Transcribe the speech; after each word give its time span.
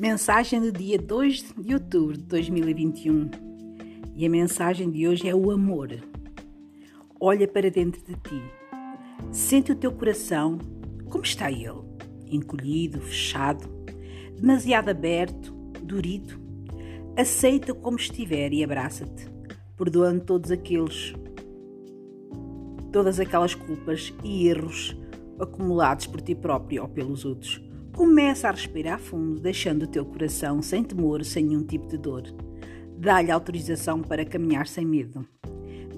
Mensagem 0.00 0.62
do 0.62 0.72
dia 0.72 0.96
2 0.96 1.56
de 1.58 1.74
outubro 1.74 2.16
de 2.16 2.22
2021. 2.22 3.30
E 4.16 4.24
a 4.24 4.30
mensagem 4.30 4.90
de 4.90 5.06
hoje 5.06 5.28
é 5.28 5.34
o 5.34 5.50
amor. 5.50 5.90
Olha 7.20 7.46
para 7.46 7.70
dentro 7.70 8.00
de 8.06 8.14
ti. 8.14 8.42
Sente 9.30 9.72
o 9.72 9.76
teu 9.76 9.92
coração. 9.92 10.56
Como 11.10 11.22
está 11.22 11.52
ele? 11.52 11.84
Encolhido, 12.30 12.98
fechado, 13.02 13.68
demasiado 14.40 14.88
aberto, 14.88 15.52
durido? 15.82 16.40
Aceita-o 17.14 17.74
como 17.74 17.98
estiver 17.98 18.54
e 18.54 18.64
abraça-te, 18.64 19.28
perdoando 19.76 20.24
todos 20.24 20.50
aqueles 20.50 21.12
todas 22.90 23.20
aquelas 23.20 23.54
culpas 23.54 24.14
e 24.24 24.48
erros 24.48 24.96
acumulados 25.38 26.06
por 26.06 26.22
ti 26.22 26.34
próprio 26.34 26.84
ou 26.84 26.88
pelos 26.88 27.26
outros 27.26 27.69
Começa 28.00 28.48
a 28.48 28.50
respirar 28.50 28.98
fundo, 28.98 29.38
deixando 29.38 29.82
o 29.82 29.86
teu 29.86 30.06
coração 30.06 30.62
sem 30.62 30.82
temor, 30.82 31.22
sem 31.22 31.44
nenhum 31.44 31.62
tipo 31.62 31.86
de 31.86 31.98
dor. 31.98 32.22
Dá-lhe 32.96 33.30
autorização 33.30 34.00
para 34.00 34.24
caminhar 34.24 34.66
sem 34.66 34.86
medo. 34.86 35.28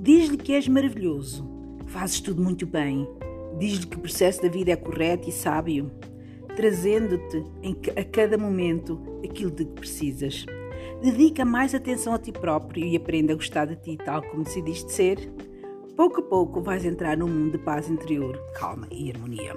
Diz-lhe 0.00 0.36
que 0.36 0.52
és 0.52 0.66
maravilhoso, 0.66 1.48
fazes 1.86 2.20
tudo 2.20 2.42
muito 2.42 2.66
bem. 2.66 3.08
Diz-lhe 3.56 3.86
que 3.86 3.96
o 3.96 4.00
processo 4.00 4.42
da 4.42 4.48
vida 4.48 4.72
é 4.72 4.76
correto 4.76 5.28
e 5.28 5.32
sábio, 5.32 5.92
trazendo-te 6.56 7.44
a 7.96 8.02
cada 8.02 8.36
momento 8.36 9.00
aquilo 9.24 9.52
de 9.52 9.64
que 9.64 9.72
precisas. 9.74 10.44
Dedica 11.00 11.44
mais 11.44 11.72
atenção 11.72 12.14
a 12.14 12.18
ti 12.18 12.32
próprio 12.32 12.84
e 12.84 12.96
aprenda 12.96 13.32
a 13.32 13.36
gostar 13.36 13.66
de 13.66 13.76
ti 13.76 13.96
tal 13.96 14.22
como 14.22 14.42
decidiste 14.42 14.90
ser. 14.90 15.32
Pouco 15.96 16.18
a 16.18 16.24
pouco 16.24 16.60
vais 16.60 16.84
entrar 16.84 17.16
num 17.16 17.28
mundo 17.28 17.52
de 17.52 17.58
paz 17.58 17.88
interior, 17.88 18.36
calma 18.58 18.88
e 18.90 19.08
harmonia. 19.08 19.56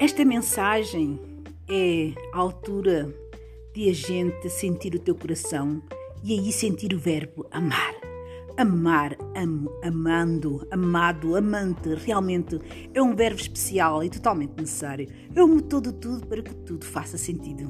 Esta 0.00 0.24
mensagem 0.24 1.18
é 1.68 2.12
a 2.32 2.38
altura 2.38 3.12
de 3.74 3.90
a 3.90 3.92
gente 3.92 4.48
sentir 4.48 4.94
o 4.94 4.98
teu 5.00 5.12
coração 5.12 5.82
e 6.22 6.38
aí 6.38 6.52
sentir 6.52 6.94
o 6.94 6.98
verbo 7.00 7.48
amar. 7.50 7.96
Amar, 8.56 9.16
amo, 9.34 9.68
amando, 9.82 10.64
amado, 10.70 11.34
amante, 11.34 11.96
realmente 11.96 12.60
é 12.94 13.02
um 13.02 13.16
verbo 13.16 13.40
especial 13.40 14.04
e 14.04 14.08
totalmente 14.08 14.52
necessário. 14.56 15.08
É 15.34 15.42
o 15.42 15.48
motor 15.48 15.80
de 15.80 15.92
tudo 15.94 16.24
para 16.28 16.42
que 16.42 16.54
tudo 16.54 16.84
faça 16.84 17.18
sentido. 17.18 17.68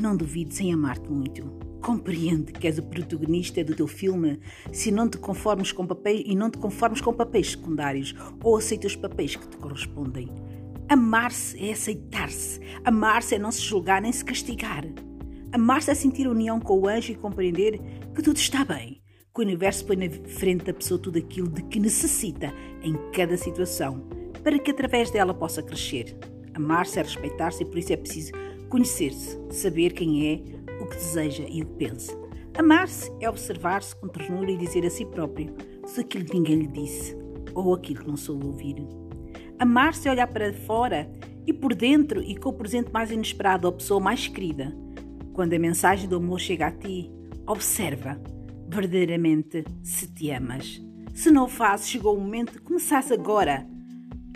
Não 0.00 0.16
duvides 0.16 0.58
em 0.58 0.74
amar-te 0.74 1.08
muito. 1.08 1.44
Compreende 1.80 2.50
que 2.52 2.66
és 2.66 2.78
o 2.78 2.82
protagonista 2.82 3.62
do 3.62 3.76
teu 3.76 3.86
filme 3.86 4.40
se 4.72 4.90
não 4.90 5.08
te 5.08 5.16
conformes 5.16 5.70
com 5.70 5.86
papéis 5.86 6.24
e 6.26 6.34
não 6.34 6.50
te 6.50 6.58
conformes 6.58 7.00
com 7.00 7.12
papéis 7.12 7.52
secundários 7.52 8.16
ou 8.42 8.56
aceitas 8.56 8.94
os 8.94 8.96
papéis 8.96 9.36
que 9.36 9.46
te 9.46 9.56
correspondem. 9.58 10.28
Amar-se 10.92 11.58
é 11.58 11.72
aceitar-se. 11.72 12.60
Amar-se 12.84 13.36
é 13.36 13.38
não 13.38 13.50
se 13.50 13.62
julgar 13.62 14.02
nem 14.02 14.12
se 14.12 14.22
castigar. 14.22 14.84
Amar-se 15.50 15.90
é 15.90 15.94
sentir 15.94 16.28
união 16.28 16.60
com 16.60 16.80
o 16.80 16.86
anjo 16.86 17.12
e 17.12 17.14
compreender 17.14 17.80
que 18.14 18.20
tudo 18.20 18.36
está 18.36 18.62
bem, 18.62 19.00
que 19.34 19.40
o 19.40 19.42
universo 19.42 19.86
põe 19.86 19.96
na 19.96 20.10
frente 20.10 20.66
da 20.66 20.74
pessoa 20.74 21.00
tudo 21.00 21.18
aquilo 21.18 21.48
de 21.48 21.62
que 21.62 21.80
necessita 21.80 22.52
em 22.82 22.94
cada 23.12 23.38
situação, 23.38 24.06
para 24.42 24.58
que 24.58 24.70
através 24.70 25.10
dela 25.10 25.32
possa 25.32 25.62
crescer. 25.62 26.14
Amar-se 26.52 26.98
é 26.98 27.02
respeitar-se 27.02 27.62
e 27.62 27.66
por 27.66 27.78
isso 27.78 27.94
é 27.94 27.96
preciso 27.96 28.32
conhecer-se, 28.68 29.40
saber 29.50 29.94
quem 29.94 30.26
é, 30.30 30.42
o 30.78 30.86
que 30.86 30.96
deseja 30.96 31.46
e 31.48 31.62
o 31.62 31.66
que 31.68 31.86
pensa. 31.86 32.14
Amar-se 32.58 33.10
é 33.18 33.30
observar-se 33.30 33.96
com 33.96 34.08
ternura 34.08 34.50
e 34.50 34.58
dizer 34.58 34.84
a 34.84 34.90
si 34.90 35.06
próprio 35.06 35.54
tudo 35.86 36.00
aquilo 36.02 36.26
que 36.26 36.34
ninguém 36.34 36.56
lhe 36.56 36.66
disse 36.66 37.16
ou 37.54 37.72
aquilo 37.72 38.00
que 38.00 38.08
não 38.08 38.16
soube 38.18 38.44
ouvir. 38.44 39.01
Amar-se 39.62 40.08
olhar 40.08 40.26
para 40.26 40.52
fora 40.52 41.08
e 41.46 41.52
por 41.52 41.72
dentro 41.72 42.20
e 42.20 42.34
com 42.34 42.48
o 42.48 42.52
presente 42.52 42.90
mais 42.90 43.12
inesperado 43.12 43.68
a 43.68 43.72
pessoa 43.72 44.00
mais 44.00 44.26
querida. 44.26 44.76
Quando 45.32 45.54
a 45.54 45.58
mensagem 45.58 46.08
do 46.08 46.16
amor 46.16 46.40
chega 46.40 46.66
a 46.66 46.72
ti, 46.72 47.08
observa 47.46 48.20
verdadeiramente 48.68 49.64
se 49.80 50.08
te 50.08 50.30
amas. 50.30 50.82
Se 51.14 51.30
não 51.30 51.44
o 51.44 51.48
fazes, 51.48 51.88
chegou 51.88 52.16
o 52.16 52.20
momento 52.20 52.54
de 52.54 52.58
começares 52.58 53.12
agora 53.12 53.64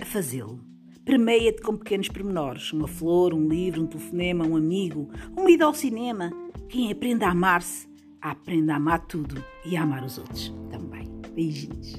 a 0.01 0.05
fazê-lo. 0.05 0.61
Premeia-te 1.05 1.61
com 1.61 1.77
pequenos 1.77 2.07
pormenores, 2.07 2.73
uma 2.73 2.87
flor, 2.87 3.35
um 3.35 3.49
livro, 3.49 3.83
um 3.83 3.87
telefonema, 3.89 4.47
um 4.47 4.55
amigo, 4.55 5.11
uma 5.37 5.51
ida 5.51 5.65
ao 5.65 5.75
cinema. 5.75 6.31
Quem 6.69 6.93
aprende 6.93 7.25
a 7.25 7.33
amar-se, 7.33 7.89
aprende 8.21 8.71
a 8.71 8.77
amar 8.77 9.05
tudo 9.09 9.43
e 9.65 9.77
a 9.77 9.83
amar 9.83 10.05
os 10.05 10.19
outros 10.19 10.55
também. 10.71 11.11
Beijinhos. 11.35 11.97